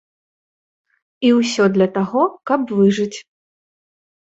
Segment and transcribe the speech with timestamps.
[1.29, 3.17] І ўсё для таго, каб выжыць.